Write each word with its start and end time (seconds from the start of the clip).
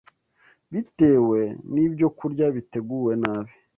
Bitewe 0.71 1.41
n’ibyokurya 1.73 2.45
biteguwe 2.55 3.11
nabi 3.23 3.51